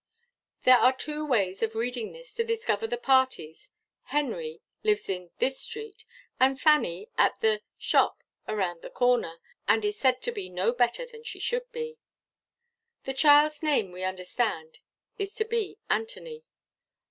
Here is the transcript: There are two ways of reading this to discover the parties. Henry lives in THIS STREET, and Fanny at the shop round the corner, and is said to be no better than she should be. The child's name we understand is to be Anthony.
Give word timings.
There 0.63 0.79
are 0.79 0.93
two 0.97 1.23
ways 1.23 1.61
of 1.61 1.75
reading 1.75 2.11
this 2.11 2.33
to 2.33 2.43
discover 2.43 2.87
the 2.87 2.97
parties. 2.97 3.69
Henry 4.05 4.61
lives 4.81 5.07
in 5.07 5.29
THIS 5.37 5.61
STREET, 5.61 6.05
and 6.39 6.59
Fanny 6.59 7.09
at 7.19 7.39
the 7.41 7.61
shop 7.77 8.23
round 8.47 8.81
the 8.81 8.89
corner, 8.89 9.37
and 9.67 9.85
is 9.85 9.99
said 9.99 10.23
to 10.23 10.31
be 10.31 10.49
no 10.49 10.73
better 10.73 11.05
than 11.05 11.21
she 11.23 11.37
should 11.39 11.71
be. 11.71 11.99
The 13.03 13.13
child's 13.13 13.61
name 13.61 13.91
we 13.91 14.03
understand 14.03 14.79
is 15.19 15.35
to 15.35 15.45
be 15.45 15.77
Anthony. 15.87 16.45